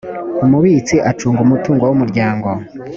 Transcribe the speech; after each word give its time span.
umubitsi 0.45 0.95
acunga 1.09 1.39
umutungo 1.43 1.83
w’umuryango 1.85 2.49